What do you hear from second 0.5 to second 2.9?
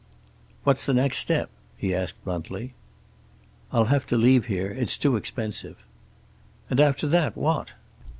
"What's the next step?" he asked bluntly.